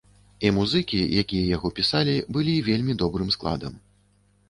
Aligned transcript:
І 0.47 0.49
музыкі, 0.55 1.01
якія 1.23 1.43
яго 1.55 1.73
пісалі, 1.81 2.17
былі 2.39 2.59
вельмі 2.73 3.01
добрым 3.07 3.29
складам. 3.41 3.73